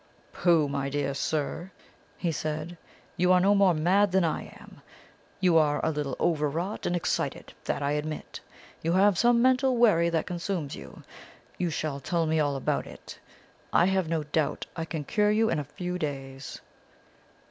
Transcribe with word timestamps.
"'Pooh, 0.33 0.67
my 0.67 0.89
dear 0.89 1.13
sir!' 1.13 1.69
he 2.17 2.31
said; 2.31 2.75
'you 3.17 3.31
are 3.31 3.39
no 3.39 3.53
more 3.53 3.75
mad 3.75 4.11
than 4.11 4.23
I 4.23 4.45
am. 4.59 4.81
You 5.39 5.59
are 5.59 5.79
a 5.85 5.91
little 5.91 6.15
overwrought 6.19 6.87
and 6.87 6.95
excited 6.95 7.53
that 7.65 7.83
I 7.83 7.91
admit. 7.91 8.39
You 8.81 8.93
have 8.93 9.15
some 9.15 9.43
mental 9.43 9.77
worry 9.77 10.09
that 10.09 10.25
consumes 10.25 10.75
you. 10.75 11.03
You 11.59 11.69
shall 11.69 11.99
tell 11.99 12.25
me 12.25 12.39
all 12.39 12.55
about 12.55 12.87
it. 12.87 13.19
I 13.71 13.85
have 13.85 14.09
no 14.09 14.23
doubt 14.23 14.65
I 14.75 14.85
can 14.85 15.03
cure 15.03 15.29
you 15.29 15.51
in 15.51 15.59
a 15.59 15.63
few 15.63 15.99
days.' 15.99 16.61